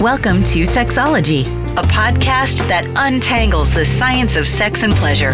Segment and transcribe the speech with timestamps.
[0.00, 1.44] Welcome to Sexology,
[1.76, 5.32] a podcast that untangles the science of sex and pleasure.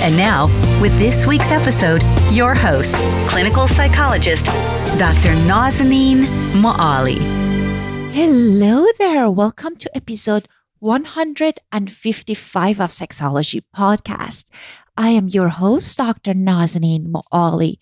[0.00, 0.46] And now,
[0.80, 2.94] with this week's episode, your host,
[3.28, 5.34] clinical psychologist, Dr.
[5.44, 6.22] Nazanin
[6.54, 7.18] Moali.
[8.14, 9.30] Hello there.
[9.30, 10.48] Welcome to episode
[10.78, 14.46] 155 of Sexology Podcast.
[14.96, 16.32] I am your host, Dr.
[16.32, 17.76] Nazanin Moali.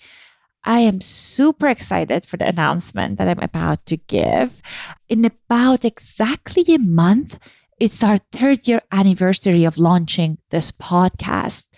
[0.64, 4.62] I am super excited for the announcement that I'm about to give.
[5.08, 7.38] In about exactly a month,
[7.78, 11.68] it's our third year anniversary of launching this podcast.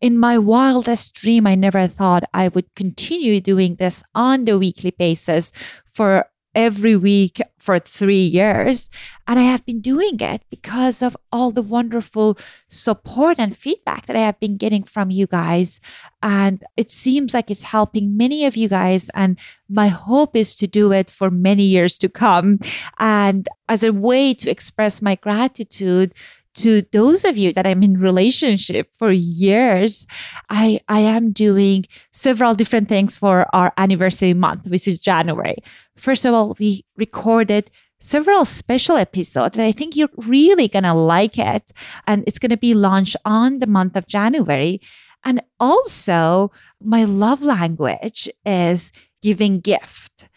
[0.00, 4.92] In my wildest dream, I never thought I would continue doing this on the weekly
[4.92, 5.52] basis
[5.84, 8.90] for every week for three years.
[9.26, 12.36] And I have been doing it because of all the wonderful
[12.68, 15.80] support and feedback that I have been getting from you guys.
[16.22, 19.08] And it seems like it's helping many of you guys.
[19.14, 22.58] And my hope is to do it for many years to come.
[22.98, 26.12] And as a way to express my gratitude
[26.56, 30.06] to those of you that I'm in relationship for years,
[30.48, 35.56] I, I am doing several different things for our anniversary month, which is January.
[35.96, 40.94] First of all, we recorded several special episodes and I think you're really going to
[40.94, 41.70] like it.
[42.06, 44.80] And it's going to be launched on the month of January.
[45.22, 46.50] And also
[46.82, 48.90] my love language is
[49.22, 50.29] giving gift.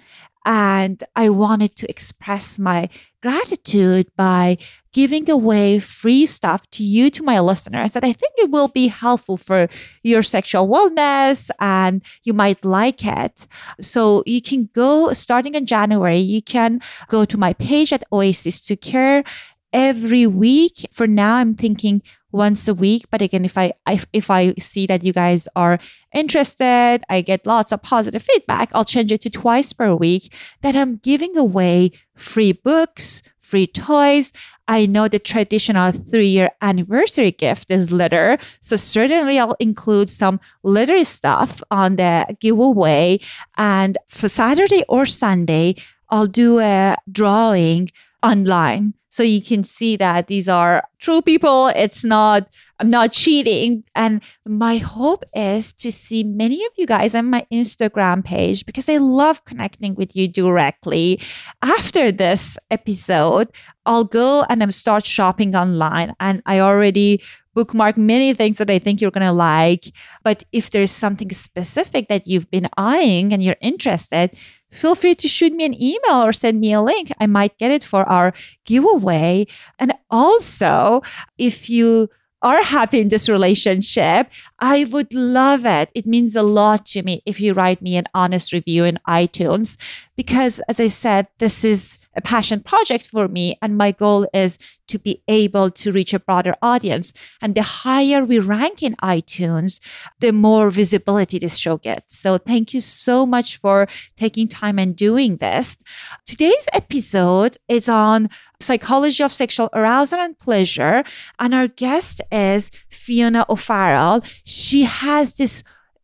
[0.46, 2.90] And I wanted to express my
[3.22, 4.58] gratitude by
[4.92, 8.88] giving away free stuff to you, to my listeners, that I think it will be
[8.88, 9.70] helpful for
[10.04, 13.48] your sexual wellness and you might like it.
[13.82, 18.60] So you can go starting in January, you can go to my page at Oasis
[18.62, 19.24] to Care
[19.72, 20.86] every week.
[20.92, 22.04] For now, I'm thinking
[22.34, 23.06] once a week.
[23.10, 25.80] But again, if I, I, if I see that you guys are
[26.14, 30.76] interested, I get lots of positive feedback, I'll change it to twice per week that
[30.76, 34.34] I'm giving away free books, free toys.
[34.68, 38.38] I know the traditional three year anniversary gift is litter.
[38.62, 43.20] So certainly I'll include some litter stuff on the giveaway.
[43.58, 45.76] And for Saturday or Sunday,
[46.10, 47.90] I'll do a drawing
[48.24, 51.68] online so you can see that these are true people.
[51.76, 52.48] It's not,
[52.80, 53.84] I'm not cheating.
[53.94, 58.90] And my hope is to see many of you guys on my Instagram page because
[58.90, 61.22] I love connecting with you directly.
[61.62, 63.50] After this episode,
[63.86, 67.22] I'll go and I'm start shopping online and I already
[67.54, 69.92] bookmark many things that I think you're going to like.
[70.24, 74.36] But if there's something specific that you've been eyeing and you're interested,
[74.74, 77.12] feel free to shoot me an email or send me a link.
[77.20, 78.34] I might get it for our
[78.66, 79.48] giveaway.
[79.80, 81.02] And also,
[81.38, 82.10] if you
[82.44, 84.30] are happy in this relationship,
[84.60, 85.90] I would love it.
[85.96, 89.78] It means a lot to me if you write me an honest review in iTunes.
[90.16, 93.58] Because as I said, this is a passion project for me.
[93.62, 94.58] And my goal is
[94.88, 97.14] to be able to reach a broader audience.
[97.42, 99.80] And the higher we rank in iTunes,
[100.20, 102.18] the more visibility this show gets.
[102.18, 103.88] So thank you so much for
[104.18, 105.78] taking time and doing this.
[106.26, 111.04] Today's episode is on psychology of sexual arousal and pleasure.
[111.40, 114.22] And our guest is Fiona O'Farrell.
[114.46, 115.64] She has this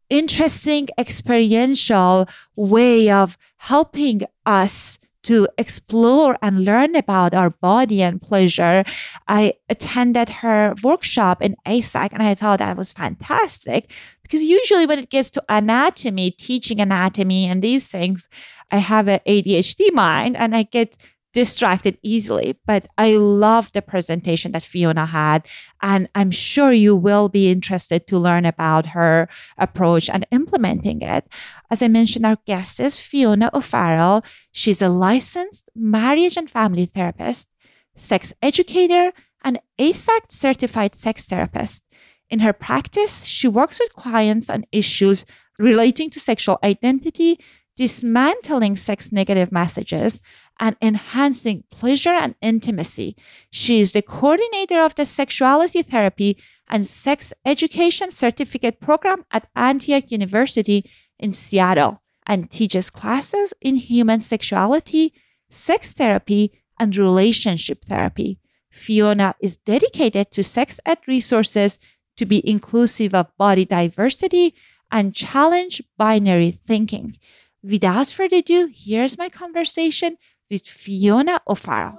[0.09, 8.83] interesting experiential way of helping us to explore and learn about our body and pleasure.
[9.27, 13.91] I attended her workshop in AASECT and I thought that was fantastic
[14.23, 18.29] because usually when it gets to anatomy, teaching anatomy and these things,
[18.71, 20.97] I have an ADHD mind and I get
[21.33, 22.57] distracted easily.
[22.65, 25.47] But I love the presentation that Fiona had.
[25.81, 31.27] And I'm sure you will be interested to learn about her approach and implementing it.
[31.69, 34.23] As I mentioned, our guest is Fiona O'Farrell.
[34.51, 37.47] She's a licensed marriage and family therapist,
[37.95, 39.11] sex educator,
[39.43, 41.83] and AASECT certified sex therapist.
[42.29, 45.25] In her practice, she works with clients on issues
[45.57, 47.39] relating to sexual identity,
[47.75, 50.21] dismantling sex negative messages,
[50.59, 53.15] and enhancing pleasure and intimacy.
[53.49, 60.11] She is the coordinator of the Sexuality Therapy and Sex Education Certificate Program at Antioch
[60.11, 65.13] University in Seattle and teaches classes in human sexuality,
[65.49, 68.39] sex therapy, and relationship therapy.
[68.69, 71.79] Fiona is dedicated to sex ed resources
[72.17, 74.53] to be inclusive of body diversity
[74.91, 77.17] and challenge binary thinking.
[77.63, 80.17] Without further ado, here's my conversation
[80.49, 81.97] with Fiona O'Farrell.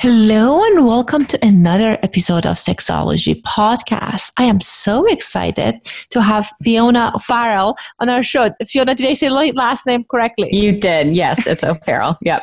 [0.00, 4.32] Hello and welcome to another episode of Sexology Podcast.
[4.38, 5.74] I am so excited
[6.08, 8.48] to have Fiona Farrell on our show.
[8.66, 10.48] Fiona, did I say last name correctly?
[10.56, 11.14] You did.
[11.14, 12.16] Yes, it's O'Farrell.
[12.22, 12.42] Yep.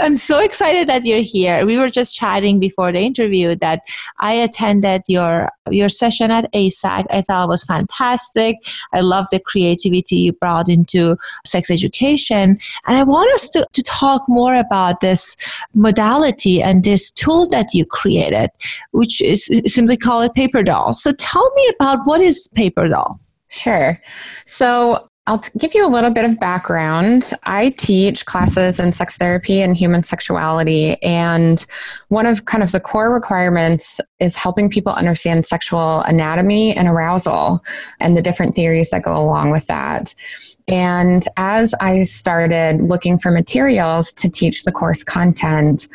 [0.00, 1.66] I'm so excited that you're here.
[1.66, 3.80] We were just chatting before the interview that
[4.20, 7.06] I attended your your session at AASECT.
[7.10, 8.56] I thought it was fantastic.
[8.92, 12.58] I love the creativity you brought into sex education.
[12.86, 15.36] And I want us to, to talk more about this
[15.74, 18.50] modality and this tool that you created,
[18.92, 20.92] which is simply call it Paper Doll.
[20.92, 23.20] So tell me about what is Paper Doll?
[23.48, 24.00] Sure.
[24.46, 27.30] So I'll give you a little bit of background.
[27.44, 31.64] I teach classes in sex therapy and human sexuality, and
[32.08, 37.62] one of kind of the core requirements is helping people understand sexual anatomy and arousal
[38.00, 40.14] and the different theories that go along with that.
[40.68, 45.86] And as I started looking for materials to teach the course content,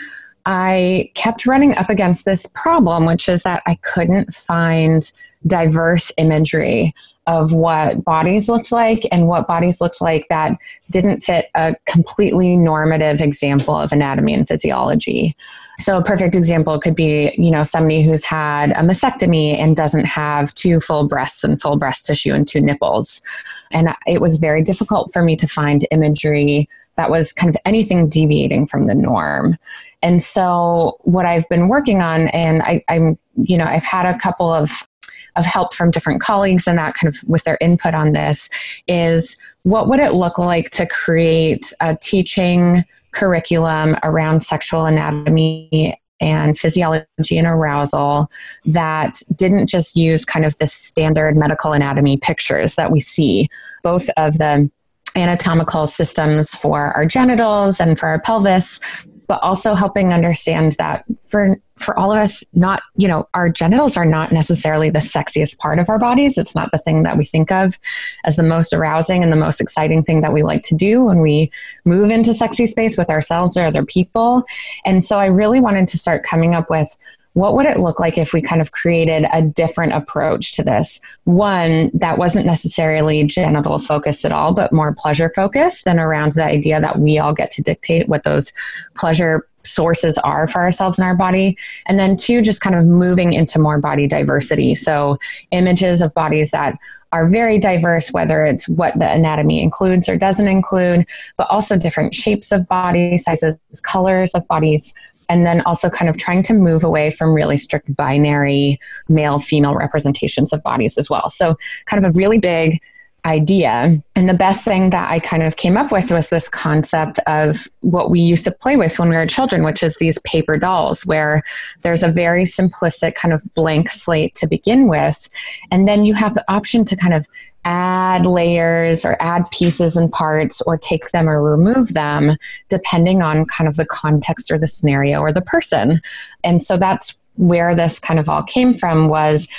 [0.45, 5.11] I kept running up against this problem, which is that I couldn't find
[5.47, 6.93] diverse imagery
[7.27, 10.57] of what bodies looked like and what bodies looked like that
[10.91, 15.35] didn't fit a completely normative example of anatomy and physiology.
[15.79, 20.05] So a perfect example could be, you know, somebody who's had a mastectomy and doesn't
[20.05, 23.21] have two full breasts and full breast tissue and two nipples.
[23.71, 28.07] And it was very difficult for me to find imagery that was kind of anything
[28.07, 29.57] deviating from the norm.
[30.01, 34.17] And so what I've been working on, and I, I'm, you know, I've had a
[34.17, 34.87] couple of
[35.35, 38.49] of help from different colleagues and that kind of with their input on this
[38.87, 46.57] is what would it look like to create a teaching curriculum around sexual anatomy and
[46.57, 48.29] physiology and arousal
[48.65, 53.49] that didn't just use kind of the standard medical anatomy pictures that we see
[53.83, 54.69] both of the
[55.17, 58.79] anatomical systems for our genitals and for our pelvis
[59.27, 63.97] but also helping understand that for for all of us not you know our genitals
[63.97, 66.37] are not necessarily the sexiest part of our bodies.
[66.37, 67.77] It's not the thing that we think of
[68.23, 71.19] as the most arousing and the most exciting thing that we like to do when
[71.19, 71.51] we
[71.83, 74.45] move into sexy space with ourselves or other people.
[74.85, 76.97] And so i really wanted to start coming up with
[77.35, 81.01] what would it look like if we kind of created a different approach to this?
[81.25, 86.45] One that wasn't necessarily genital focused at all, but more pleasure focused and around the
[86.45, 88.53] idea that we all get to dictate what those
[88.95, 91.57] pleasure sources are for ourselves and our body.
[91.87, 94.73] And then two, just kind of moving into more body diversity.
[94.73, 95.17] So
[95.51, 96.77] images of bodies that
[97.11, 101.05] are very diverse, whether it's what the anatomy includes or doesn't include,
[101.37, 104.93] but also different shapes of body, sizes, colors of bodies,
[105.29, 109.75] and then also kind of trying to move away from really strict binary male female
[109.75, 111.29] representations of bodies as well.
[111.29, 111.55] So,
[111.85, 112.79] kind of a really big
[113.25, 113.91] idea.
[114.15, 117.67] And the best thing that I kind of came up with was this concept of
[117.81, 121.05] what we used to play with when we were children, which is these paper dolls,
[121.05, 121.41] where
[121.81, 125.27] there's a very simplistic kind of blank slate to begin with.
[125.71, 127.27] And then you have the option to kind of
[127.65, 132.37] add layers or add pieces and parts or take them or remove them
[132.69, 135.99] depending on kind of the context or the scenario or the person.
[136.43, 139.49] And so that's where this kind of all came from was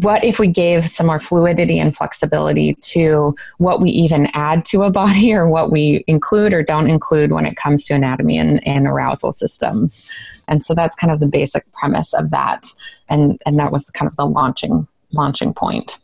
[0.00, 4.82] what if we gave some more fluidity and flexibility to what we even add to
[4.82, 8.66] a body or what we include or don't include when it comes to anatomy and,
[8.66, 10.06] and arousal systems?
[10.48, 12.66] And so that's kind of the basic premise of that.
[13.08, 15.98] And and that was kind of the launching launching point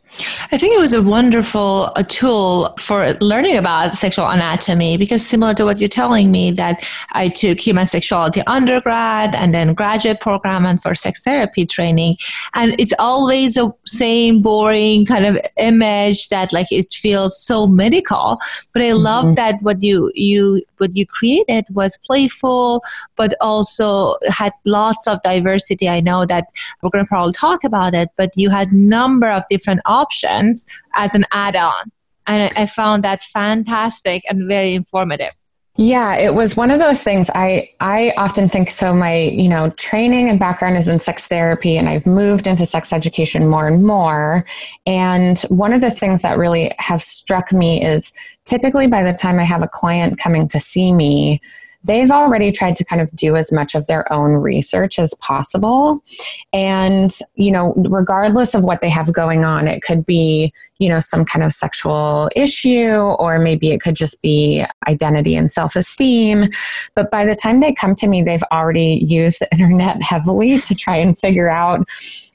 [0.51, 5.53] I think it was a wonderful a tool for learning about sexual anatomy because similar
[5.55, 10.65] to what you're telling me that I took human sexuality undergrad and then graduate program
[10.65, 12.17] and for sex therapy training.
[12.53, 18.39] And it's always the same boring kind of image that like it feels so medical.
[18.73, 19.35] But I love mm-hmm.
[19.35, 22.83] that what you you what you created was playful
[23.15, 25.89] but also had lots of diversity.
[25.89, 26.47] I know that
[26.81, 30.65] we're going to probably talk about it but you had number of different options options
[30.95, 31.91] as an add-on
[32.27, 35.33] and I, found that fantastic and very informative
[35.77, 39.71] yeah, it was one of those things I I often think so my, you know,
[39.71, 43.85] training and background is in sex therapy and I've moved into sex education more and
[43.85, 44.45] more.
[44.85, 48.13] And one of the things that really have struck me is
[48.45, 51.41] typically by the time I have a client coming to see me,
[51.85, 56.03] they've already tried to kind of do as much of their own research as possible.
[56.51, 60.99] And, you know, regardless of what they have going on, it could be you know,
[60.99, 66.49] some kind of sexual issue, or maybe it could just be identity and self esteem.
[66.95, 70.75] But by the time they come to me, they've already used the internet heavily to
[70.75, 71.87] try and figure out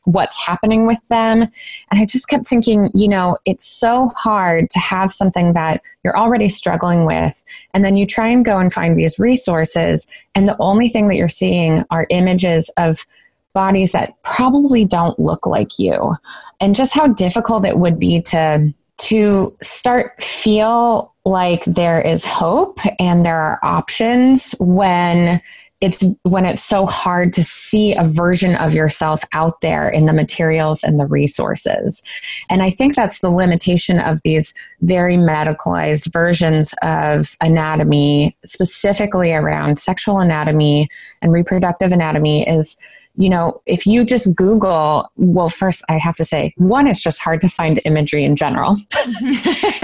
[0.04, 1.42] what's happening with them.
[1.42, 6.16] And I just kept thinking, you know, it's so hard to have something that you're
[6.16, 7.44] already struggling with,
[7.74, 11.16] and then you try and go and find these resources, and the only thing that
[11.16, 13.04] you're seeing are images of
[13.52, 16.14] bodies that probably don't look like you
[16.60, 22.78] and just how difficult it would be to to start feel like there is hope
[22.98, 25.40] and there are options when
[25.80, 30.12] it's when it's so hard to see a version of yourself out there in the
[30.12, 32.02] materials and the resources.
[32.50, 34.52] And I think that's the limitation of these
[34.82, 40.88] very medicalized versions of anatomy, specifically around sexual anatomy
[41.22, 42.76] and reproductive anatomy, is
[43.20, 47.20] you know, if you just Google, well, first I have to say, one, it's just
[47.20, 48.76] hard to find imagery in general.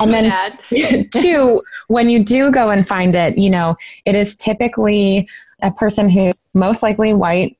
[0.00, 0.32] and then
[1.10, 5.28] two, when you do go and find it, you know, it is typically
[5.60, 7.58] a person who most likely white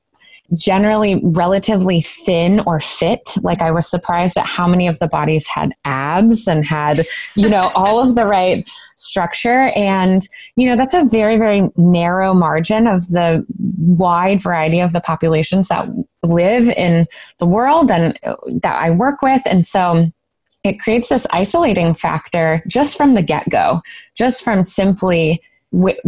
[0.55, 3.21] generally relatively thin or fit.
[3.41, 7.49] Like I was surprised at how many of the bodies had abs and had, you
[7.49, 9.71] know, all of the right structure.
[9.75, 13.45] And, you know, that's a very, very narrow margin of the
[13.77, 15.87] wide variety of the populations that
[16.21, 17.07] live in
[17.39, 19.41] the world and uh, that I work with.
[19.45, 20.11] And so,
[20.63, 23.81] it creates this isolating factor just from the get go,
[24.15, 25.41] just from simply,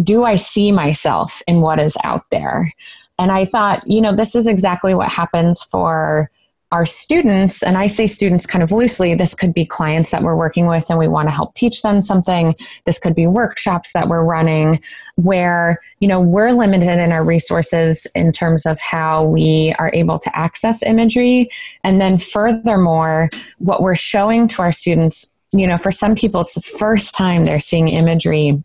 [0.01, 2.71] do I see myself in what is out there?
[3.17, 6.29] And I thought, you know, this is exactly what happens for
[6.71, 7.63] our students.
[7.63, 9.15] And I say students kind of loosely.
[9.15, 12.01] This could be clients that we're working with and we want to help teach them
[12.01, 12.55] something.
[12.85, 14.81] This could be workshops that we're running
[15.15, 20.19] where, you know, we're limited in our resources in terms of how we are able
[20.19, 21.49] to access imagery.
[21.83, 23.29] And then furthermore,
[23.59, 27.45] what we're showing to our students, you know, for some people, it's the first time
[27.45, 28.61] they're seeing imagery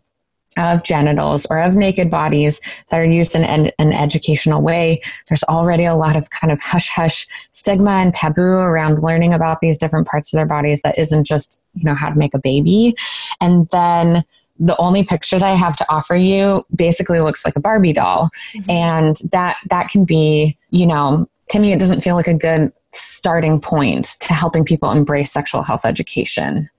[0.57, 5.01] of genitals or of naked bodies that are used in an, an, educational way.
[5.29, 9.61] There's already a lot of kind of hush hush stigma and taboo around learning about
[9.61, 12.39] these different parts of their bodies that isn't just, you know, how to make a
[12.39, 12.95] baby.
[13.39, 14.25] And then
[14.59, 18.29] the only picture that I have to offer you basically looks like a Barbie doll.
[18.53, 18.69] Mm-hmm.
[18.69, 22.73] And that that can be, you know, to me it doesn't feel like a good
[22.93, 26.69] starting point to helping people embrace sexual health education.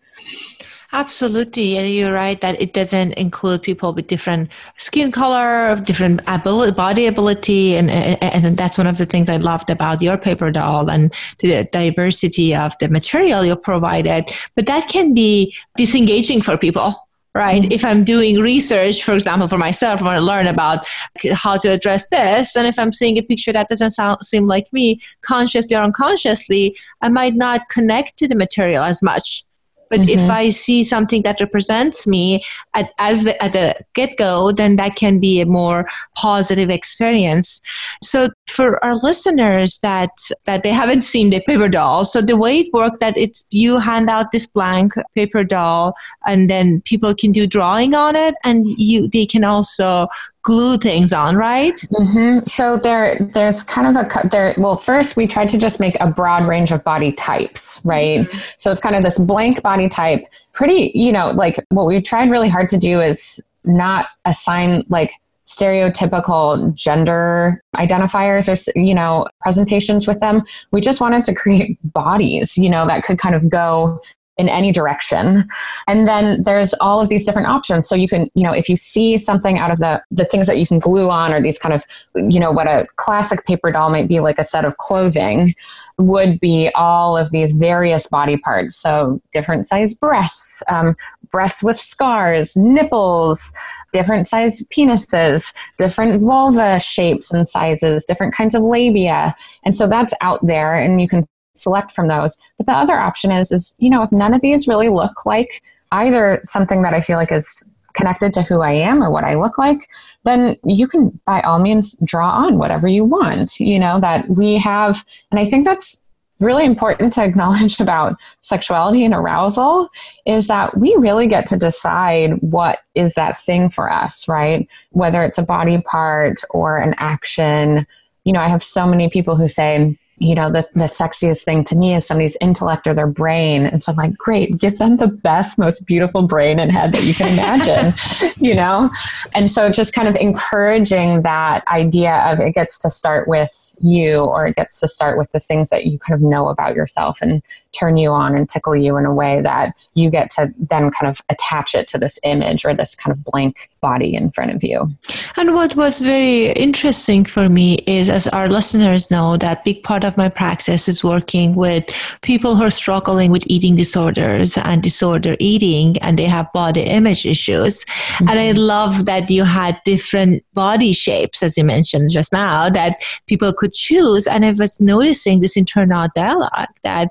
[0.94, 1.78] Absolutely.
[1.78, 7.06] And you're right that it doesn't include people with different skin color, different ability, body
[7.06, 7.76] ability.
[7.76, 11.12] And, and, and that's one of the things I loved about your paper doll and
[11.38, 14.30] the diversity of the material you provided.
[14.54, 16.94] But that can be disengaging for people
[17.34, 17.62] right?
[17.62, 17.72] Mm-hmm.
[17.72, 20.86] If I'm doing research, for example, for myself, I want to learn about
[21.32, 24.70] how to address this, and if I'm seeing a picture that doesn't sound, seem like
[24.70, 29.44] me, consciously or unconsciously, I might not connect to the material as much
[29.92, 30.18] but mm-hmm.
[30.18, 34.76] if I see something that represents me at, as the, at the get go, then
[34.76, 37.60] that can be a more positive experience.
[38.02, 40.10] So for our listeners that
[40.44, 43.78] that they haven't seen the paper doll, so the way it worked that it's you
[43.78, 45.94] hand out this blank paper doll,
[46.26, 50.08] and then people can do drawing on it, and you they can also
[50.42, 51.74] glue things on, right?
[51.74, 52.46] Mm-hmm.
[52.46, 54.54] So there, there's kind of a there.
[54.58, 58.20] Well, first we tried to just make a broad range of body types, right?
[58.20, 58.38] Mm-hmm.
[58.58, 60.24] So it's kind of this blank body type.
[60.52, 65.12] Pretty, you know, like what we tried really hard to do is not assign like
[65.46, 72.56] stereotypical gender identifiers or you know presentations with them we just wanted to create bodies
[72.56, 74.00] you know that could kind of go
[74.38, 75.46] in any direction.
[75.86, 77.86] And then there's all of these different options.
[77.86, 80.58] So you can, you know, if you see something out of the the things that
[80.58, 81.84] you can glue on or these kind of,
[82.14, 85.54] you know, what a classic paper doll might be like a set of clothing
[85.98, 88.74] would be all of these various body parts.
[88.76, 90.96] So different size breasts, um,
[91.30, 93.52] breasts with scars, nipples,
[93.92, 99.34] different size penises, different vulva shapes and sizes, different kinds of labia.
[99.64, 102.38] And so that's out there and you can select from those.
[102.56, 105.62] But the other option is, is, you know, if none of these really look like
[105.92, 109.34] either something that I feel like is connected to who I am or what I
[109.34, 109.88] look like,
[110.24, 113.58] then you can by all means draw on whatever you want.
[113.60, 116.02] You know, that we have, and I think that's
[116.40, 119.88] really important to acknowledge about sexuality and arousal
[120.26, 124.68] is that we really get to decide what is that thing for us, right?
[124.90, 127.86] Whether it's a body part or an action.
[128.24, 131.64] You know, I have so many people who say, you know, the, the sexiest thing
[131.64, 133.66] to me is somebody's intellect or their brain.
[133.66, 137.02] And so I'm like, great, give them the best, most beautiful brain and head that
[137.02, 137.94] you can imagine,
[138.36, 138.90] you know?
[139.34, 144.18] And so just kind of encouraging that idea of it gets to start with you
[144.18, 147.20] or it gets to start with the things that you kind of know about yourself
[147.20, 147.42] and
[147.72, 151.08] turn you on and tickle you in a way that you get to then kind
[151.10, 154.62] of attach it to this image or this kind of blank body in front of
[154.62, 154.88] you.
[155.36, 160.04] And what was very interesting for me is, as our listeners know, that big part
[160.04, 161.84] of my practice is working with
[162.22, 167.26] people who are struggling with eating disorders and disorder eating, and they have body image
[167.26, 167.84] issues.
[167.84, 168.28] Mm-hmm.
[168.28, 173.02] And I love that you had different body shapes, as you mentioned just now, that
[173.26, 174.26] people could choose.
[174.26, 177.08] And I was noticing this internal dialogue that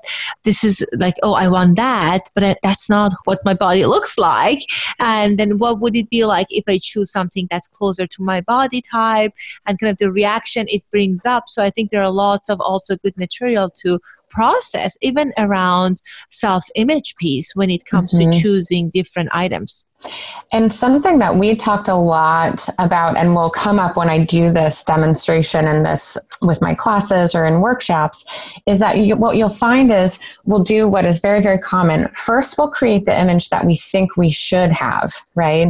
[0.52, 4.60] this is like, oh, I want that, but that's not what my body looks like.
[4.98, 8.42] And then what would it be like if I choose something that's closer to my
[8.42, 9.32] body type
[9.66, 11.44] and kind of the reaction it brings up?
[11.48, 16.64] So I think there are lots of also good material to process even around self
[16.74, 18.30] image piece when it comes mm-hmm.
[18.30, 19.86] to choosing different items.
[20.52, 24.52] And something that we talked a lot about and will come up when I do
[24.52, 28.26] this demonstration and this with my classes or in workshops
[28.66, 32.08] is that you, what you'll find is we'll do what is very, very common.
[32.12, 35.68] First, we'll create the image that we think we should have, right?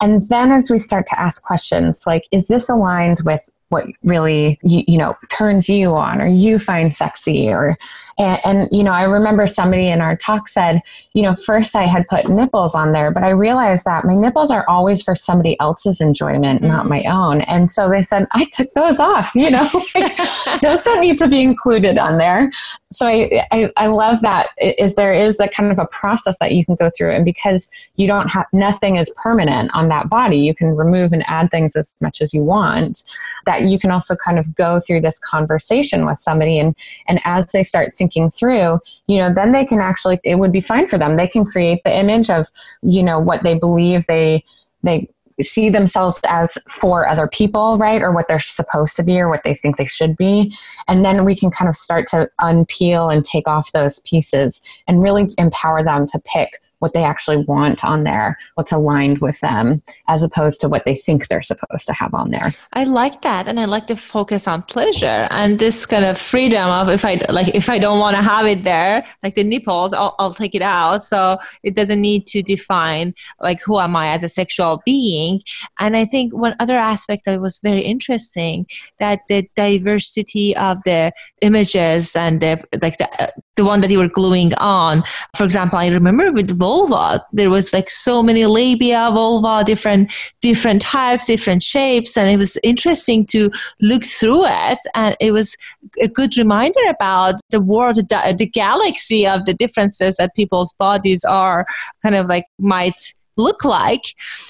[0.00, 4.58] And then as we start to ask questions like, is this aligned with what really
[4.62, 7.76] you, you, know turns you on or you find sexy or
[8.18, 10.80] and, and, you know i remember somebody in our talk said
[11.12, 14.50] you know first i had put nipples on there but i realized that my nipples
[14.50, 16.72] are always for somebody else's enjoyment mm-hmm.
[16.72, 17.40] not my own.
[17.42, 19.68] And so they said i took those off you know
[20.62, 22.50] those don't need to be included on there.
[22.92, 26.52] So I, I i love that is there is that kind of a process that
[26.52, 27.12] you can go through.
[27.12, 31.24] And because you don't have nothing is permanent on that body you can remove and
[31.26, 33.02] add things as much as you want
[33.44, 36.58] that that you can also kind of go through this conversation with somebody.
[36.58, 36.74] And
[37.08, 40.60] and as they start thinking through you know then they can actually it would be
[40.60, 42.46] fine for them they can create the image of
[42.82, 44.44] you know what they believe they
[44.82, 45.08] they
[45.42, 48.00] see themselves as for other people, right?
[48.00, 50.56] Or what they're supposed to be or what they think they should be.
[50.88, 55.02] And then we can kind of start to unpeel and take off those pieces and
[55.02, 59.82] really empower them to pick what they actually want on there, what's aligned with them,
[60.08, 62.54] as opposed to what they think they're supposed to have on there.
[62.72, 66.68] I like that, and I like to focus on pleasure and this kind of freedom
[66.68, 69.92] of if I like if I don't want to have it there, like the nipples,
[69.92, 71.02] I'll, I'll take it out.
[71.02, 75.42] So it doesn't need to define like who am I as a sexual being.
[75.78, 78.66] And I think one other aspect that was very interesting
[78.98, 84.08] that the diversity of the images and the like the the one that you were
[84.08, 85.02] gluing on.
[85.36, 90.82] For example, I remember with vulva, there was like so many labia, vulva, different different
[90.82, 94.78] types, different shapes, and it was interesting to look through it.
[94.94, 95.56] And it was
[96.00, 101.24] a good reminder about the world, the, the galaxy of the differences that people's bodies
[101.24, 101.66] are
[102.02, 104.02] kind of like might look like.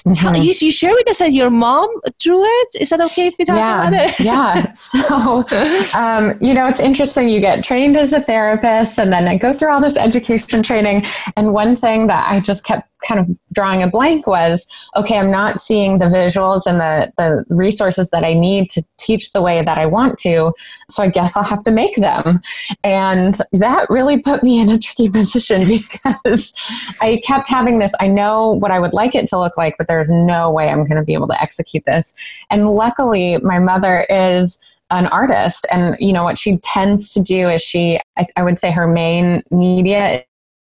[0.07, 0.43] Mm-hmm.
[0.43, 1.89] You, you share with us that your mom
[2.21, 2.69] drew it.
[2.81, 4.21] Is that okay if we talk yeah, about it?
[4.21, 4.73] yeah.
[4.73, 5.45] So,
[5.99, 7.29] um, you know, it's interesting.
[7.29, 11.05] You get trained as a therapist and then I go through all this education training.
[11.37, 15.31] And one thing that I just kept kind of drawing a blank was okay i'm
[15.31, 19.63] not seeing the visuals and the, the resources that i need to teach the way
[19.63, 20.53] that i want to
[20.89, 22.41] so i guess i'll have to make them.
[22.85, 26.55] And that really put me in a tricky position because
[27.01, 29.87] i kept having this i know what i would like it to look like but
[29.87, 32.15] there's no way i'm going to be able to execute this.
[32.51, 37.49] And luckily my mother is an artist and you know what she tends to do
[37.49, 40.25] is she I, I would say her main media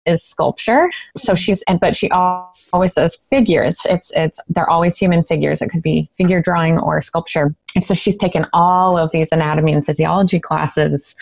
[0.10, 0.90] is sculpture.
[1.16, 1.38] So mm-hmm.
[1.38, 3.86] she's, and but she always does figures.
[3.90, 5.62] It's it's they're always human figures.
[5.62, 7.54] It could be figure drawing or sculpture.
[7.76, 11.16] And so she's taken all of these anatomy and physiology classes,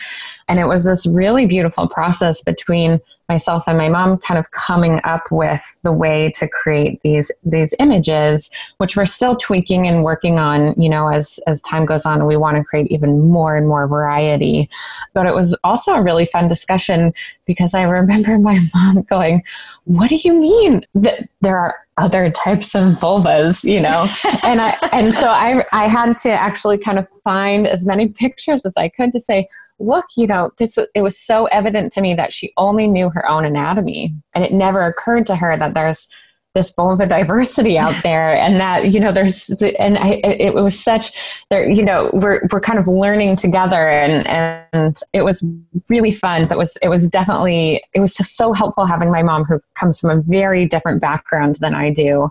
[0.48, 5.00] and it was this really beautiful process between myself and my mom kind of coming
[5.04, 10.38] up with the way to create these these images which we're still tweaking and working
[10.38, 13.68] on you know as as time goes on we want to create even more and
[13.68, 14.68] more variety.
[15.14, 17.12] But it was also a really fun discussion
[17.48, 19.42] because i remember my mom going
[19.84, 24.06] what do you mean that there are other types of vulvas, you know.
[24.42, 28.64] and I and so I I had to actually kind of find as many pictures
[28.64, 32.14] as I could to say, look, you know, this it was so evident to me
[32.14, 36.08] that she only knew her own anatomy, and it never occurred to her that there's
[36.54, 41.12] this vulva diversity out there and that you know there's and I, it was such
[41.50, 45.44] there you know we're we're kind of learning together and and it was
[45.88, 49.60] really fun but was it was definitely it was so helpful having my mom who
[49.74, 52.30] comes from a very different background than I do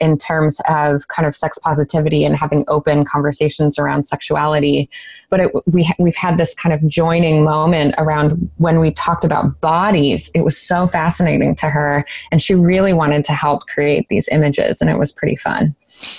[0.00, 4.88] in terms of kind of sex positivity and having open conversations around sexuality.
[5.30, 9.60] But it, we, we've had this kind of joining moment around when we talked about
[9.60, 10.30] bodies.
[10.34, 14.80] It was so fascinating to her, and she really wanted to help create these images,
[14.80, 15.74] and it was pretty fun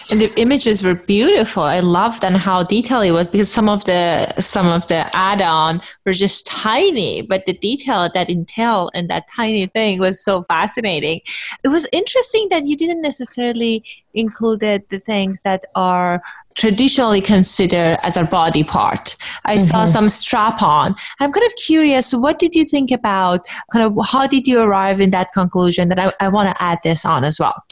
[0.10, 1.63] and the images were beautiful.
[1.63, 5.82] I loved and how detailed it was because some of the some of the add-on
[6.06, 11.22] were just tiny but the detail that entailed and that tiny thing was so fascinating.
[11.63, 13.84] It was interesting that you didn't necessarily
[14.17, 16.21] included the things that are
[16.58, 19.15] traditionally considered as a body part.
[19.45, 19.65] I mm-hmm.
[19.65, 20.95] saw some strap on.
[21.19, 24.99] I'm kind of curious, what did you think about kind of how did you arrive
[24.99, 27.63] in that conclusion that I, I want to add this on as well?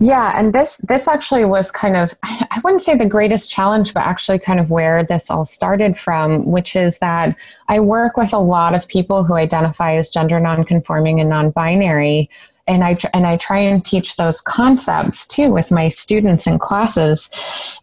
[0.00, 4.00] Yeah, and this this actually was kind of I wouldn't say the greatest challenge, but
[4.00, 7.36] actually kind of where this all started from, which is that
[7.68, 12.30] I work with a lot of people who identify as gender nonconforming and non-binary
[12.66, 17.28] and I and I try and teach those concepts too with my students in classes.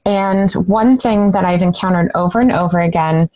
[0.05, 3.29] And one thing that I've encountered over and over again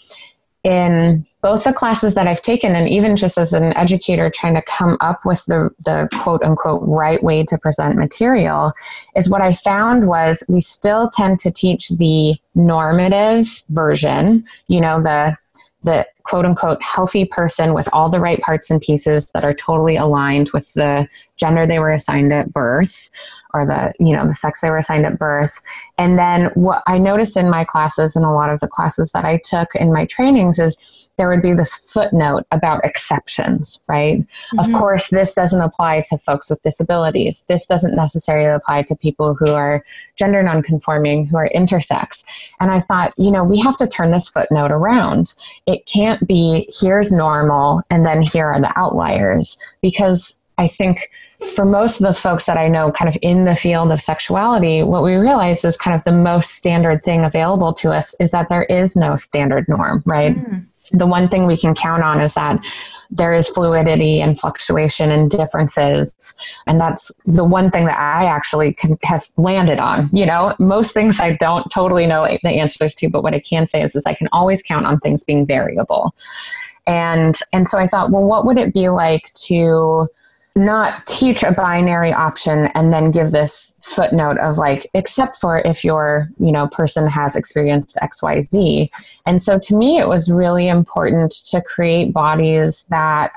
[0.63, 4.63] in both the classes that I've taken and even just as an educator trying to
[4.63, 8.73] come up with the, the quote unquote right way to present material
[9.15, 14.99] is what I found was we still tend to teach the normative version, you know,
[15.03, 15.37] the
[15.83, 19.95] the quote unquote healthy person with all the right parts and pieces that are totally
[19.95, 23.09] aligned with the gender they were assigned at birth
[23.55, 25.61] or the you know the sex they were assigned at birth.
[25.97, 29.25] And then what i noticed in my classes and a lot of the classes that
[29.25, 34.19] i took in my trainings is there would be this footnote about exceptions right?
[34.19, 34.59] Mm-hmm.
[34.59, 37.45] of course this doesn't apply to folks with disabilities.
[37.47, 39.83] This doesn't necessarily apply to people who are
[40.17, 42.25] gender nonconforming who are intersex.
[42.59, 45.33] And i thought you know we have to turn this footnote around.
[45.65, 49.57] It can't be here's normal and then here are the outliers.
[49.81, 51.09] Because i think
[51.55, 54.83] for most of the folks that I know kind of in the field of sexuality,
[54.83, 58.49] what we realize is kind of the most standard thing available to us is that
[58.49, 60.35] there is no standard norm, right?
[60.35, 60.65] Mm.
[60.91, 62.63] The one thing we can count on is that
[63.09, 66.35] there is fluidity and fluctuation and differences.
[66.67, 70.09] And that's the one thing that I actually can have landed on.
[70.11, 73.67] You know, most things I don't totally know the answers to, but what I can
[73.67, 76.15] say is, is I can always count on things being variable.
[76.87, 80.07] And and so I thought, well, what would it be like to
[80.55, 85.83] not teach a binary option and then give this footnote of like except for if
[85.83, 88.89] your you know person has experienced xyz
[89.25, 93.33] and so to me it was really important to create bodies that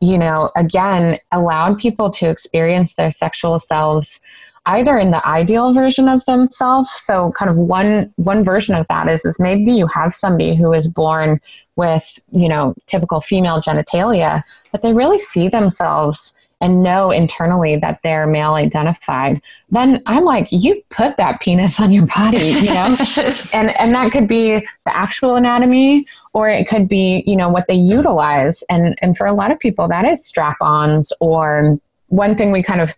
[0.00, 4.20] you know again allowed people to experience their sexual selves
[4.66, 6.90] either in the ideal version of themselves.
[6.90, 10.72] So kind of one one version of that is is maybe you have somebody who
[10.72, 11.40] is born
[11.76, 18.00] with you know typical female genitalia but they really see themselves and know internally that
[18.02, 22.96] they're male identified, then I'm like, you put that penis on your body, you know?
[23.54, 27.66] and and that could be the actual anatomy or it could be, you know, what
[27.66, 28.62] they utilize.
[28.68, 31.76] And and for a lot of people that is strap-ons or
[32.08, 32.94] one thing we kind of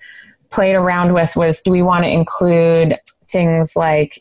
[0.50, 4.18] played around with was do we want to include things like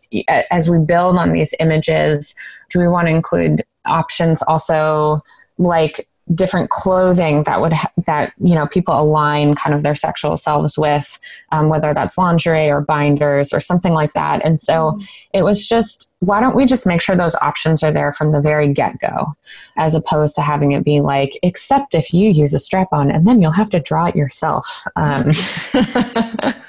[0.49, 2.35] as we build on these images,
[2.69, 5.21] do we want to include options also
[5.57, 10.37] like different clothing that would ha- that you know people align kind of their sexual
[10.37, 11.19] selves with
[11.51, 15.03] um, whether that's lingerie or binders or something like that and so mm-hmm.
[15.33, 18.41] it was just why don't we just make sure those options are there from the
[18.41, 19.35] very get-go
[19.77, 23.27] as opposed to having it be like except if you use a strap on and
[23.27, 25.31] then you'll have to draw it yourself um,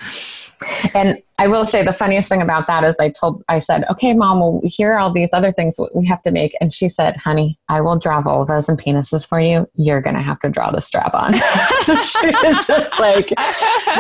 [0.95, 4.13] and I will say the funniest thing about that is I told, I said, okay,
[4.13, 6.53] mom, well, here are all these other things we have to make.
[6.61, 9.67] And she said, honey, I will draw vulvas and penises for you.
[9.75, 11.33] You're going to have to draw the strap on.
[11.35, 13.33] she was just like,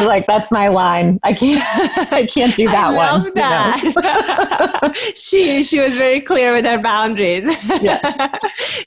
[0.06, 1.18] like, that's my line.
[1.24, 1.62] I can't,
[2.12, 3.32] I can't do that I one.
[3.34, 3.80] That.
[3.82, 5.12] You know?
[5.16, 7.42] she, she was very clear with her boundaries.
[7.82, 7.98] Yeah.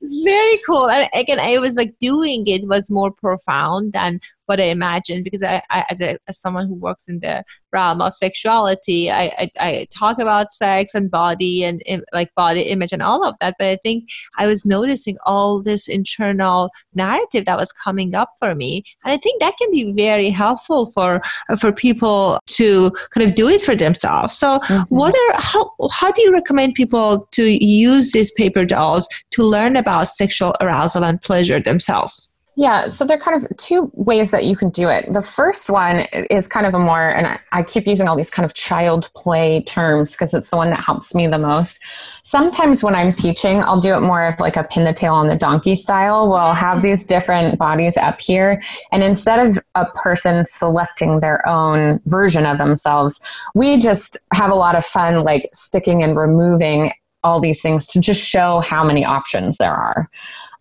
[0.01, 0.89] it's very cool.
[0.89, 5.43] And again, I was like doing it was more profound than what I imagine because
[5.43, 9.51] I, I as, a, as someone who works in the realm of sexuality, I, I,
[9.59, 11.81] I talk about sex and body and
[12.13, 13.55] like body image and all of that.
[13.59, 18.55] But I think I was noticing all this internal narrative that was coming up for
[18.55, 21.21] me, and I think that can be very helpful for
[21.59, 24.37] for people to kind of do it for themselves.
[24.37, 24.95] So, mm-hmm.
[24.95, 29.75] what are how how do you recommend people to use these paper dolls to learn
[29.75, 32.31] about sexual arousal and pleasure themselves?
[32.57, 35.11] Yeah, so there are kind of two ways that you can do it.
[35.11, 38.31] The first one is kind of a more, and I, I keep using all these
[38.31, 41.83] kind of child play terms because it's the one that helps me the most.
[42.23, 45.27] Sometimes when I'm teaching, I'll do it more of like a pin the tail on
[45.27, 46.29] the donkey style.
[46.29, 46.87] We'll have mm-hmm.
[46.87, 48.61] these different bodies up here,
[48.93, 53.19] and instead of a person selecting their own version of themselves,
[53.53, 57.99] we just have a lot of fun like sticking and removing all these things to
[57.99, 60.09] just show how many options there are.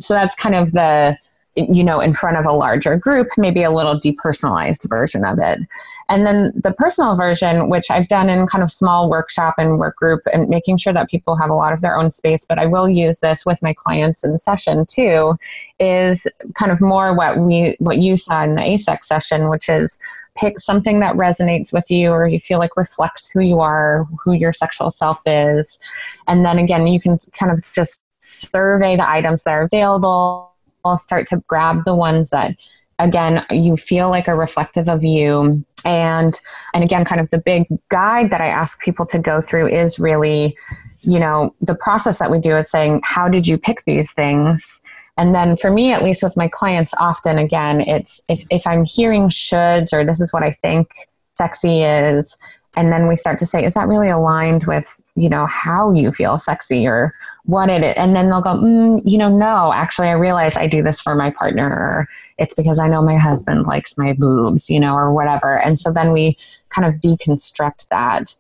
[0.01, 1.17] So that's kind of the
[1.57, 5.61] you know, in front of a larger group, maybe a little depersonalized version of it.
[6.09, 9.97] And then the personal version, which I've done in kind of small workshop and work
[9.97, 12.67] group and making sure that people have a lot of their own space, but I
[12.67, 15.37] will use this with my clients in session too,
[15.79, 19.99] is kind of more what we what you saw in the AASECT session, which is
[20.37, 24.33] pick something that resonates with you or you feel like reflects who you are, who
[24.33, 25.79] your sexual self is.
[26.27, 30.54] And then again, you can kind of just survey the items that are available
[30.85, 32.57] I'll start to grab the ones that
[32.99, 35.65] again you feel like are reflective of you.
[35.85, 36.35] And
[36.73, 39.99] and again kind of the big guide that i ask people to go through is
[39.99, 40.57] really
[41.03, 44.81] you know the process that we do is saying how did you pick these things?
[45.17, 48.85] And then for me at least with my clients often again it's if, if i'm
[48.85, 50.89] hearing shoulds or this is what i think
[51.35, 52.37] sexy is
[52.77, 56.11] and then we start to say is that really aligned with you know how you
[56.11, 57.13] feel sexy or
[57.45, 60.67] what it is and then they'll go mm, you know no actually i realize i
[60.67, 61.69] do this for my partner.
[61.69, 62.09] Or
[62.39, 65.61] it's because i know my husband likes my boobs you know or whatever.
[65.61, 66.37] And so then we
[66.69, 68.35] kind of deconstruct that.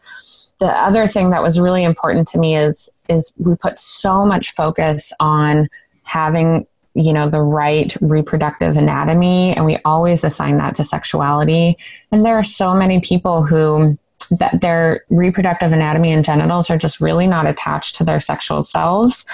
[0.60, 4.52] The other thing that was really important to me is is we put so much
[4.52, 5.68] focus on
[6.04, 11.76] having you know the right reproductive anatomy and we always assign that to sexuality.
[12.12, 13.98] And there are so many people who
[14.40, 19.24] that their reproductive anatomy and genitals are just really not attached to their sexual selves.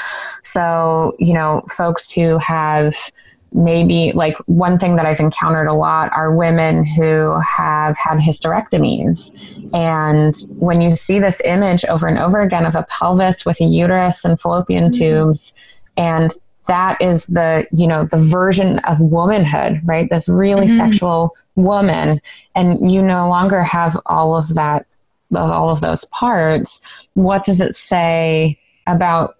[0.42, 2.94] So, you know, folks who have
[3.52, 9.34] maybe like one thing that I've encountered a lot are women who have had hysterectomies.
[9.74, 13.64] And when you see this image over and over again of a pelvis with a
[13.64, 14.98] uterus and fallopian mm-hmm.
[14.98, 15.54] tubes,
[15.96, 16.32] and
[16.68, 20.08] that is the, you know, the version of womanhood, right?
[20.08, 20.76] This really mm-hmm.
[20.76, 22.20] sexual woman
[22.54, 24.84] and you no longer have all of that
[25.34, 26.80] all of those parts
[27.14, 29.36] what does it say about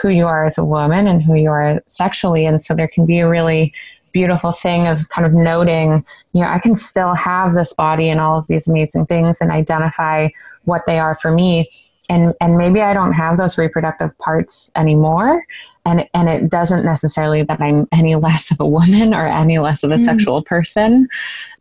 [0.00, 2.46] who you are as a woman and who you are sexually?
[2.46, 3.72] And so there can be a really
[4.12, 6.04] beautiful thing of kind of noting
[6.34, 9.50] you know i can still have this body and all of these amazing things and
[9.50, 10.28] identify
[10.64, 11.66] what they are for me
[12.08, 15.44] and and maybe i don't have those reproductive parts anymore
[15.84, 19.82] and and it doesn't necessarily that I'm any less of a woman or any less
[19.82, 20.04] of a mm.
[20.04, 21.08] sexual person.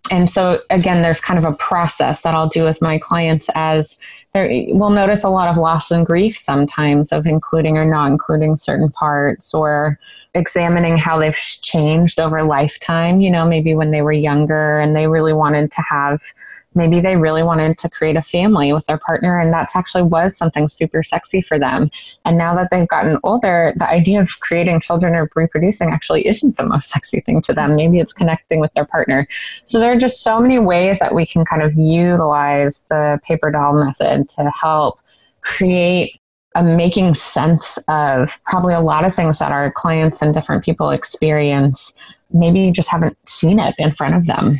[0.09, 3.99] And so again, there's kind of a process that I'll do with my clients as
[4.33, 8.89] we'll notice a lot of loss and grief sometimes of including or not including certain
[8.89, 9.99] parts or
[10.33, 13.19] examining how they've changed over lifetime.
[13.19, 16.21] You know, maybe when they were younger and they really wanted to have
[16.73, 20.37] maybe they really wanted to create a family with their partner and that's actually was
[20.37, 21.89] something super sexy for them.
[22.25, 26.57] And now that they've gotten older the idea of creating children or reproducing actually isn't
[26.57, 27.75] the most sexy thing to them.
[27.75, 29.27] Maybe it's connecting with their partner.
[29.65, 33.51] So there are just so many ways that we can kind of utilize the paper
[33.51, 34.99] doll method to help
[35.41, 36.19] create
[36.55, 40.89] a making sense of probably a lot of things that our clients and different people
[40.89, 41.97] experience.
[42.33, 44.57] Maybe you just haven't seen it in front of them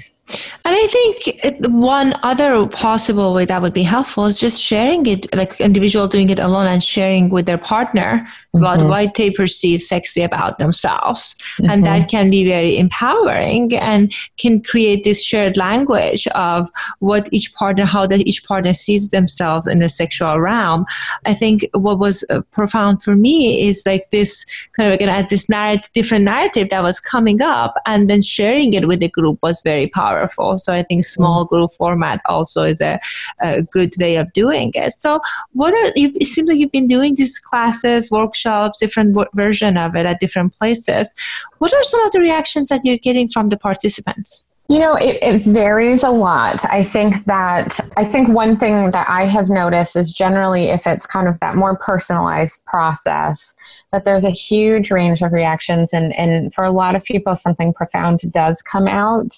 [0.66, 5.34] and I think one other possible way that would be helpful is just sharing it,
[5.36, 8.66] like individual doing it alone and sharing with their partner mm-hmm.
[8.66, 11.36] about what they perceive sexy about themselves.
[11.60, 11.72] Mm-hmm.
[11.72, 17.54] And that can be very empowering and can create this shared language of what each
[17.54, 20.86] partner, how that each partner sees themselves in the sexual realm.
[21.26, 25.50] I think what was uh, profound for me is like this kind of again, this
[25.50, 29.62] narrative, different narrative that was coming up and then sharing it with the group was
[29.62, 30.58] very powerful.
[30.58, 31.50] So I think small mm.
[31.50, 33.00] group format also is a,
[33.40, 34.94] a good way of doing it.
[34.94, 35.22] So
[35.54, 38.41] what are you, it seems like you've been doing these classes, workshops,
[38.80, 41.14] different w- version of it at different places.
[41.60, 44.48] What are some of the reactions that you're getting from the participants?
[44.72, 46.64] You know, it, it, varies a lot.
[46.72, 51.06] I think that, I think one thing that I have noticed is generally if it's
[51.06, 53.54] kind of that more personalized process,
[53.92, 55.92] that there's a huge range of reactions.
[55.92, 59.38] And, and for a lot of people, something profound does come out.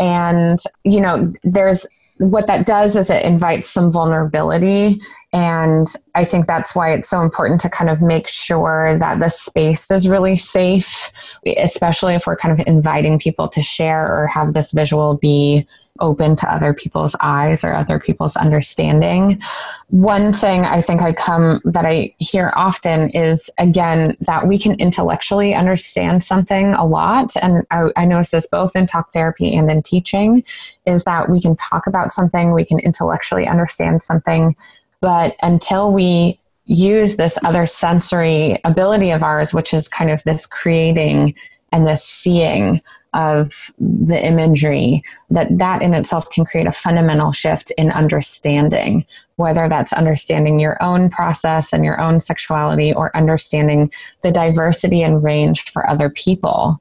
[0.00, 1.86] And, you know, there's
[2.30, 5.00] what that does is it invites some vulnerability.
[5.32, 9.28] And I think that's why it's so important to kind of make sure that the
[9.28, 11.10] space is really safe,
[11.56, 15.66] especially if we're kind of inviting people to share or have this visual be
[16.00, 19.40] open to other people's eyes or other people's understanding.
[19.88, 24.74] One thing I think I come that I hear often is again that we can
[24.80, 27.32] intellectually understand something a lot.
[27.40, 30.44] And I, I notice this both in talk therapy and in teaching
[30.86, 34.56] is that we can talk about something, we can intellectually understand something,
[35.00, 40.46] but until we use this other sensory ability of ours, which is kind of this
[40.46, 41.34] creating
[41.72, 42.80] and the seeing
[43.14, 49.04] of the imagery that that in itself can create a fundamental shift in understanding
[49.36, 55.22] whether that's understanding your own process and your own sexuality or understanding the diversity and
[55.22, 56.80] range for other people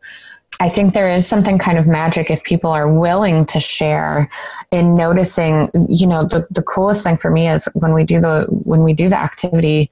[0.61, 4.29] I think there is something kind of magic if people are willing to share
[4.69, 8.45] in noticing, you know, the, the coolest thing for me is when we do the
[8.49, 9.91] when we do the activity,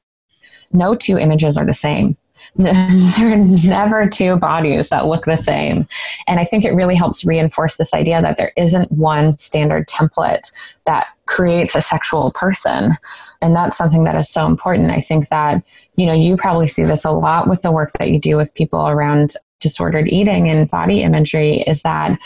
[0.71, 2.17] no two images are the same.
[2.55, 5.87] there are never two bodies that look the same.
[6.27, 10.51] And I think it really helps reinforce this idea that there isn't one standard template
[10.85, 12.91] that creates a sexual person.
[13.41, 14.91] And that's something that is so important.
[14.91, 15.63] I think that,
[15.95, 18.55] you know, you probably see this a lot with the work that you do with
[18.55, 22.17] people around disordered eating and body imagery is that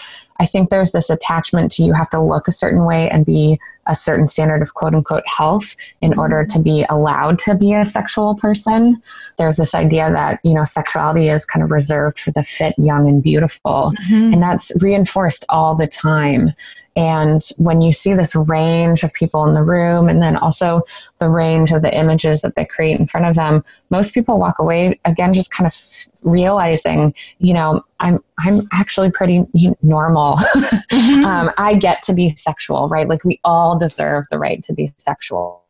[0.44, 3.58] I think there's this attachment to you have to look a certain way and be
[3.88, 7.86] a certain standard of quote unquote health in order to be allowed to be a
[7.86, 9.02] sexual person.
[9.38, 13.08] There's this idea that, you know, sexuality is kind of reserved for the fit, young,
[13.08, 13.94] and beautiful.
[14.06, 14.34] Mm-hmm.
[14.34, 16.52] And that's reinforced all the time.
[16.96, 20.82] And when you see this range of people in the room, and then also
[21.18, 24.60] the range of the images that they create in front of them, most people walk
[24.60, 25.76] away again just kind of
[26.22, 29.46] realizing, you know, I'm I'm actually pretty
[29.82, 30.38] normal.
[30.94, 31.26] Mm-hmm.
[31.26, 33.08] um, I get to be sexual, right?
[33.08, 35.63] Like we all deserve the right to be sexual.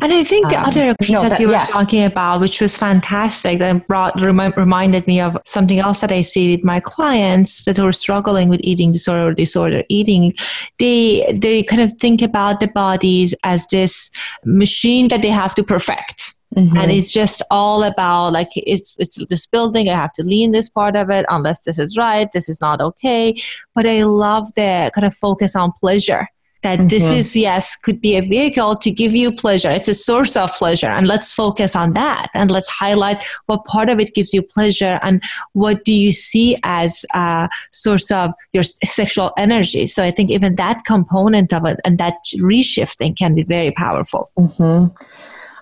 [0.00, 1.64] And I think the um, other piece no, that, that, you were yeah.
[1.64, 6.22] talking about, which was fantastic, that brought remi- reminded me of something else that I
[6.22, 10.34] see with my clients that are struggling with eating disorder or disorder eating.
[10.78, 14.10] They they kind of think about the bodies as this
[14.44, 16.34] machine that they have to perfect.
[16.56, 16.76] Mm-hmm.
[16.76, 19.88] And it's just all about like it's it's this building.
[19.88, 22.28] I have to lean this part of it unless this is right.
[22.32, 23.34] This is not okay.
[23.74, 26.28] But I love the kind of focus on pleasure
[26.62, 26.88] that mm-hmm.
[26.88, 29.70] this is yes could be a vehicle to give you pleasure.
[29.70, 30.86] It's a source of pleasure.
[30.86, 32.28] And let's focus on that.
[32.34, 35.22] And let's highlight what part of it gives you pleasure and
[35.52, 39.86] what do you see as a source of your sexual energy.
[39.86, 44.30] So i think even that component of it and that reshifting can be very powerful.
[44.38, 44.94] Mm-hmm.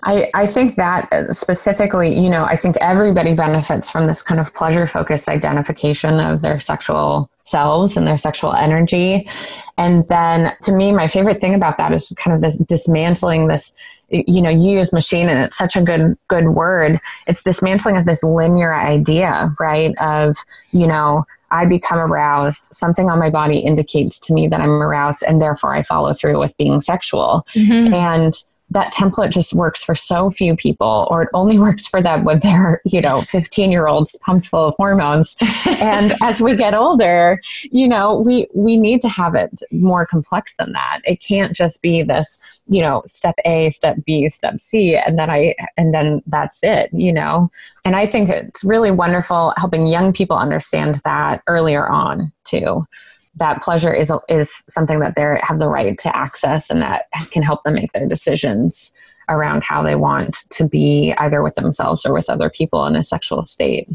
[0.03, 4.39] I, I think that uh, specifically, you know, I think everybody benefits from this kind
[4.39, 9.29] of pleasure focused identification of their sexual selves and their sexual energy.
[9.77, 13.73] And then to me, my favorite thing about that is kind of this dismantling this,
[14.09, 16.99] you know, you use machine and it's such a good, good word.
[17.27, 19.93] It's dismantling of this linear idea, right?
[19.99, 20.37] Of,
[20.71, 25.23] you know, I become aroused, something on my body indicates to me that I'm aroused,
[25.27, 27.45] and therefore I follow through with being sexual.
[27.53, 27.93] Mm-hmm.
[27.93, 28.33] And
[28.71, 32.39] that template just works for so few people or it only works for them when
[32.39, 35.35] they're you know 15 year olds pumped full of hormones.
[35.81, 40.55] And as we get older you know we we need to have it more complex
[40.55, 41.01] than that.
[41.03, 45.29] It can't just be this you know step a step b step c and then
[45.29, 47.49] i and then that's it you know?
[47.85, 52.85] And i think it's really wonderful helping young people understand that earlier on too
[53.35, 57.43] that pleasure is is something that they have the right to access and that can
[57.43, 58.91] help them make their decisions
[59.29, 63.03] around how they want to be either with themselves or with other people in a
[63.03, 63.87] sexual state.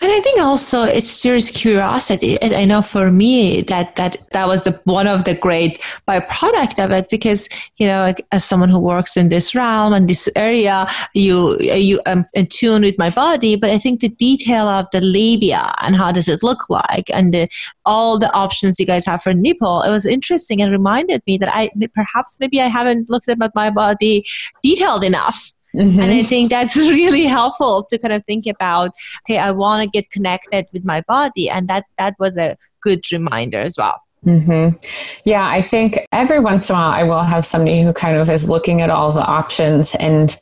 [0.00, 2.40] And I think also it stirs curiosity.
[2.40, 6.82] And I know for me that that that was the one of the great byproduct
[6.82, 10.86] of it because you know as someone who works in this realm and this area,
[11.14, 13.56] you you am in tune with my body.
[13.56, 17.34] But I think the detail of the labia and how does it look like and
[17.34, 17.48] the,
[17.84, 21.54] all the options you guys have for nipple, it was interesting and reminded me that
[21.54, 24.24] I perhaps maybe I haven't looked at my body
[24.62, 26.00] detailed enough Mm-hmm.
[26.00, 28.90] And I think that's really helpful to kind of think about,
[29.24, 31.48] okay, I want to get connected with my body.
[31.48, 34.02] And that, that was a good reminder as well.
[34.26, 34.76] Mm-hmm.
[35.24, 38.28] Yeah, I think every once in a while I will have somebody who kind of
[38.28, 40.36] is looking at all the options and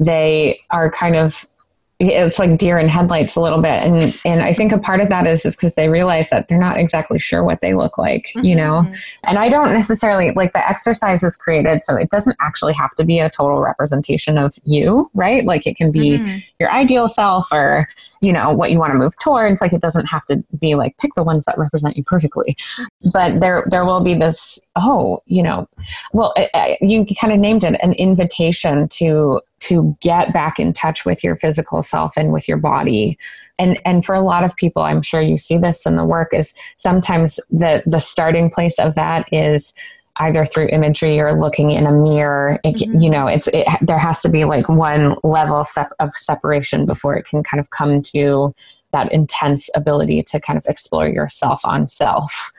[0.00, 1.46] they are kind of
[2.00, 3.82] it's like deer in headlights a little bit.
[3.84, 6.58] And and i think a part of that is is because they realize that they're
[6.58, 8.44] not exactly sure what they look like mm-hmm.
[8.44, 8.90] you know?
[9.24, 13.04] And i don't necessarily like the exercise is created so it doesn't actually have to
[13.04, 15.44] be a total representation of you right?
[15.44, 16.38] Like it can be mm-hmm.
[16.58, 17.88] your ideal self or
[18.20, 19.60] you know what you want to move towards.
[19.60, 22.56] Like it doesn't have to be like pick the ones that represent you perfectly.
[23.12, 25.68] But there there will be this oh you know
[26.12, 30.72] well I, I, you kind of named it an invitation to to get back in
[30.72, 33.18] touch with your physical self and with your body.
[33.58, 36.32] And and for a lot of people i'm sure you see this in the work
[36.32, 39.74] is sometimes the the starting place of that is
[40.20, 42.58] either through imagery or looking in a mirror.
[42.62, 43.00] It, mm-hmm.
[43.00, 47.16] you know it's it, there has to be like one level sep- of separation before
[47.16, 48.54] it can kind of come to
[48.92, 52.52] that intense ability to kind of explore yourself on self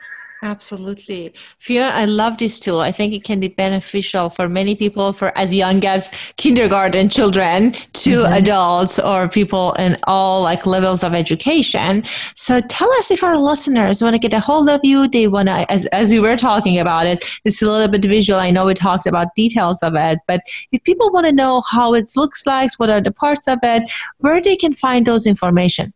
[0.44, 1.32] Absolutely.
[1.60, 2.80] Fiona, I love this tool.
[2.80, 7.70] I think it can be beneficial for many people, for as young as kindergarten children
[7.72, 8.32] to mm-hmm.
[8.32, 12.02] adults or people in all like levels of education.
[12.34, 15.46] So tell us if our listeners want to get a hold of you, they want
[15.46, 18.40] to, as, as we were talking about it, it's a little bit visual.
[18.40, 20.40] I know we talked about details of it, but
[20.72, 23.88] if people want to know how it looks like, what are the parts of it,
[24.18, 25.92] where they can find those information.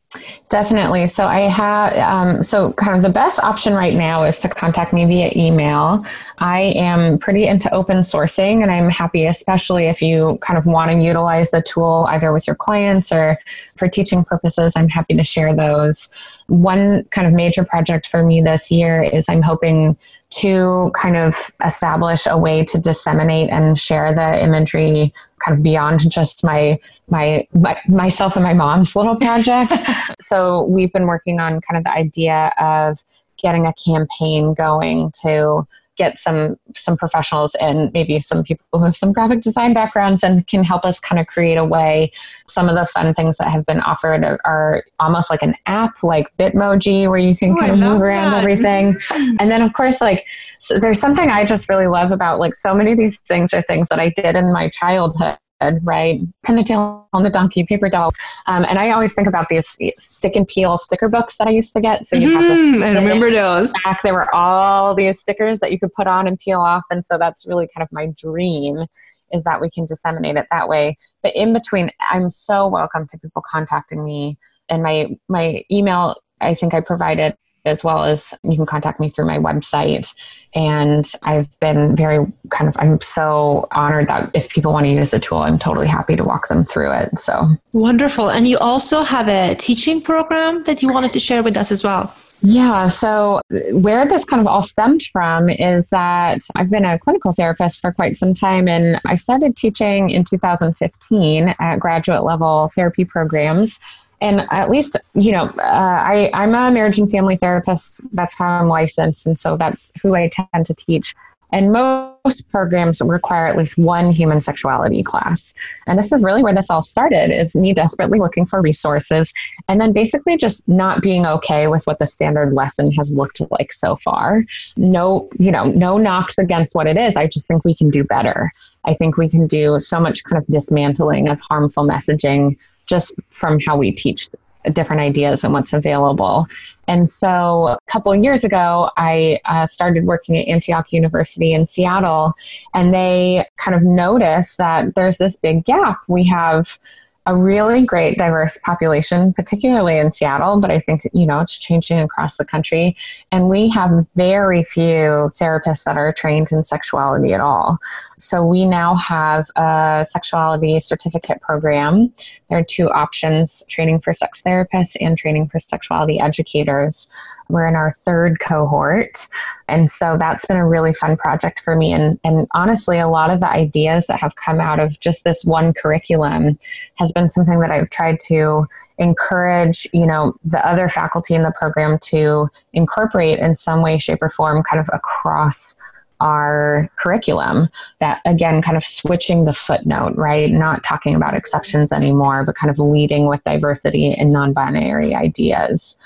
[0.49, 1.09] Definitely.
[1.09, 4.93] So I have, um, so kind of the best option right now is to contact
[4.93, 6.05] me via email.
[6.39, 10.91] I am pretty into open sourcing and I'm happy, especially if you kind of want
[10.93, 13.37] to utilize the tool either with your clients or
[13.75, 14.75] for teaching purposes.
[14.77, 16.09] I'm happy to share those.
[16.47, 19.97] One kind of major project for me this year is I'm hoping
[20.31, 25.13] to kind of establish a way to disseminate and share the imagery
[25.45, 29.73] kind of beyond just my my, my myself and my mom's little project.
[30.21, 33.05] so we've been working on kind of the idea of
[33.39, 35.67] getting a campaign going to
[35.97, 40.47] get some some professionals and maybe some people who have some graphic design backgrounds and
[40.47, 42.13] can help us kind of create a way.
[42.49, 46.03] Some of the fun things that have been offered are, are almost like an app
[46.03, 48.39] like bitmoji where you can oh, kind of move around that.
[48.39, 48.97] everything.
[49.39, 50.27] And then of course like
[50.59, 53.63] so there's something i just really love about like so many of these things are
[53.63, 55.37] things that i did in my childhood
[55.83, 56.19] right?
[56.45, 58.13] Pin the tail on the donkey, paper doll.
[58.47, 61.73] Um, and I always think about these stick and peel sticker books that I used
[61.75, 62.07] to get.
[62.07, 63.73] So you mm, have mm-hmm, I remember those.
[63.85, 67.07] Back there were all these stickers that you could put on and peel off, and
[67.07, 68.87] so that's really kind of my dream
[69.33, 70.97] is that we can disseminate it that way.
[71.23, 74.39] But in between, I'm so welcome to people contacting me,
[74.69, 77.37] and my my email I think I provided
[77.67, 80.15] as well as you can contact me through my website.
[80.55, 85.11] And I've been very kind of, I'm so honored that if people want to use
[85.11, 87.19] the tool, I'm totally happy to walk them through it.
[87.19, 88.31] So wonderful.
[88.31, 91.85] And you also have a teaching program that you wanted to share with us as
[91.85, 92.15] well.
[92.43, 92.89] Yeah.
[92.89, 93.41] So,
[93.73, 97.93] where this kind of all stemmed from is that I've been a clinical therapist for
[97.93, 103.81] quite some time, and I started teaching in 2015 at graduate level therapy programs
[104.21, 108.01] and at least you know uh, I, i'm a marriage and family therapist.
[108.13, 109.27] That's how i'm licensed.
[109.27, 111.15] And so that's who i tend to teach.
[111.53, 115.55] And most programs require at least one human sexuality class.
[115.87, 119.33] And this is really where this all started is me desperately looking for resources
[119.69, 123.73] and then basically just not being okay with what the standard lesson has looked like
[123.73, 124.43] so far.
[124.77, 127.17] No you know no knocks against what it is.
[127.17, 128.51] I just think we can do better.
[128.85, 132.57] I think we can do so much kind of dismantling of harmful messaging
[132.87, 134.29] just from how we teach
[134.73, 136.47] different ideas and what's available.
[136.89, 141.67] And so a couple of years ago, I uh, started working at Antioch University in
[141.67, 142.33] Seattle,
[142.75, 145.99] and they kind of noticed that there's this big gap.
[146.09, 146.79] We have
[147.27, 151.99] a really great diverse population, particularly in Seattle, but I think, you know, it's changing
[151.99, 152.97] across the country.
[153.33, 157.79] And we have very few therapists that are trained in sexuality at all.
[158.17, 162.13] So we now have a sexuality certificate program.
[162.49, 167.09] There are two options training for sex therapists and training for sexuality educators.
[167.49, 169.27] We're in our third cohort.
[169.69, 171.93] And so that's been a really fun project for me.
[171.93, 175.45] And, and honestly, a lot of the ideas that have come out of just this
[175.45, 176.59] one curriculum
[176.97, 178.67] has been something that I've tried to
[178.99, 184.23] encourage, you know, the other faculty in the program to incorporate in some way, shape,
[184.23, 185.77] or form kind of across
[186.21, 187.69] our curriculum.
[187.99, 190.51] That again kind of switching the footnote right?
[190.51, 195.99] Not talking about exceptions anymore but kind of leading with diversity and non-binary ideas.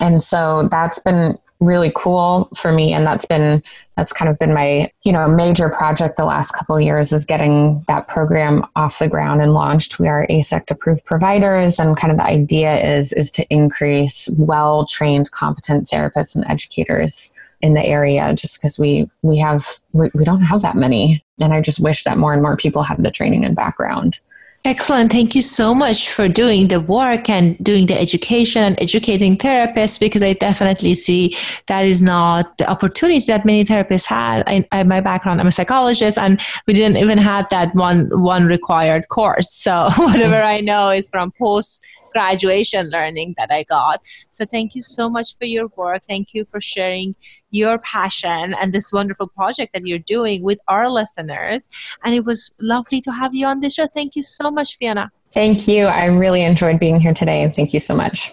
[0.00, 3.62] And so that's been really cool for me and that's been
[3.96, 7.84] that's kind of been my you know major project the last couple years is getting
[7.86, 9.98] that program off the ground and launched.
[9.98, 14.86] We are AASECT approved providers and kind of the idea is is to increase well
[14.86, 20.24] trained competent therapists and educators in the area just because we we have we, we
[20.24, 21.22] don't have that many.
[21.40, 24.20] And i just wish that more and more people have the training and background
[24.62, 25.10] Excellent.
[25.10, 29.98] Thank you so much for doing the work and doing the education and educating therapists
[29.98, 31.34] because I definitely see
[31.68, 34.44] that is not the opportunity that many therapists had.
[34.46, 38.44] I, I, my background, I'm a psychologist and we didn't even have that one, one
[38.44, 39.50] required course.
[39.50, 40.44] So whatever mm.
[40.44, 41.82] I know is from post
[42.12, 44.02] graduation learning that I got.
[44.30, 46.02] So thank you so much for your work.
[46.08, 47.14] Thank you for sharing
[47.50, 51.62] your passion and this wonderful project that you're doing with our listeners.
[52.04, 53.86] And it was lovely to have you on the show.
[53.86, 55.10] Thank you so much, Fiona.
[55.32, 55.84] Thank you.
[55.86, 57.42] I really enjoyed being here today.
[57.42, 58.32] And thank you so much.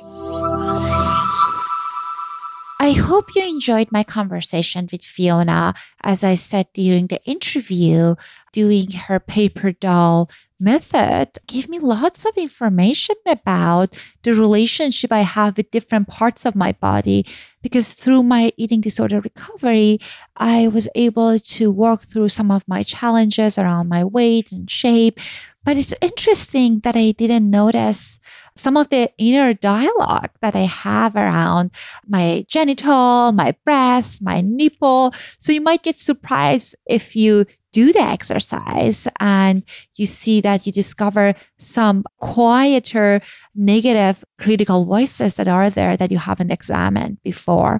[2.80, 5.73] I hope you enjoyed my conversation with Fiona.
[6.03, 8.15] As I said during the interview,
[8.53, 10.30] doing her paper doll
[10.60, 16.55] method gave me lots of information about the relationship I have with different parts of
[16.55, 17.26] my body.
[17.62, 19.99] Because through my eating disorder recovery,
[20.36, 25.20] I was able to work through some of my challenges around my weight and shape.
[25.64, 28.20] But it's interesting that I didn't notice
[28.58, 31.72] some of the inner dialogue that I have around
[32.08, 35.14] my genital, my breast, my nipple.
[35.39, 39.62] So you might get surprised if you do the exercise and
[39.95, 43.22] you see that you discover some quieter
[43.53, 47.80] negative critical voices that are there that you haven't examined before.